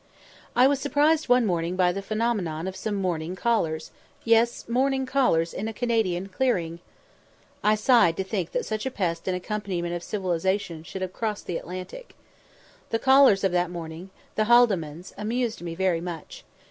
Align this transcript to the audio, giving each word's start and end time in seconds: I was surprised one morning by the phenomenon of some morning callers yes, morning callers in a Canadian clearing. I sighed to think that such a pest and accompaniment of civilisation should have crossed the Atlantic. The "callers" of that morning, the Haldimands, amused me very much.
I 0.55 0.65
was 0.65 0.79
surprised 0.79 1.29
one 1.29 1.45
morning 1.45 1.75
by 1.75 1.91
the 1.91 2.01
phenomenon 2.01 2.67
of 2.67 2.75
some 2.75 2.95
morning 2.95 3.35
callers 3.35 3.91
yes, 4.23 4.67
morning 4.67 5.05
callers 5.05 5.53
in 5.53 5.67
a 5.67 5.73
Canadian 5.73 6.27
clearing. 6.27 6.79
I 7.63 7.75
sighed 7.75 8.17
to 8.17 8.23
think 8.23 8.51
that 8.51 8.65
such 8.65 8.87
a 8.87 8.89
pest 8.89 9.27
and 9.27 9.37
accompaniment 9.37 9.93
of 9.93 10.01
civilisation 10.01 10.81
should 10.81 11.03
have 11.03 11.13
crossed 11.13 11.45
the 11.45 11.57
Atlantic. 11.57 12.15
The 12.89 12.97
"callers" 12.97 13.43
of 13.43 13.51
that 13.51 13.69
morning, 13.69 14.09
the 14.33 14.45
Haldimands, 14.45 15.13
amused 15.19 15.61
me 15.61 15.75
very 15.75 16.01
much. 16.01 16.45